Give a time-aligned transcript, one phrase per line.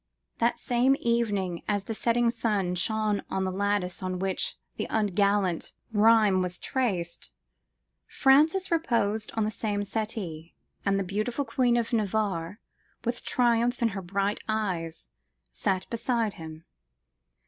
[0.39, 5.73] That same evening as the setting sun shone on the lattice on which the ungallant
[5.93, 7.31] rhyme was traced,
[8.07, 12.59] Francis reposed on the same settee, and the beautiful Queen of Navarre,
[13.05, 15.09] with triumph in her bright eyes,
[15.51, 16.65] sat beside him.